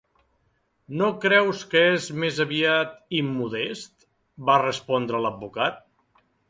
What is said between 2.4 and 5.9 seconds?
aviat immodest?", va respondre l'advocat.